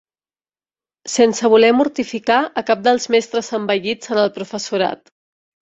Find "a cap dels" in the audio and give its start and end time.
2.63-3.09